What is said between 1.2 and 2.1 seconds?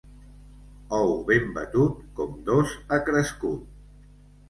ben batut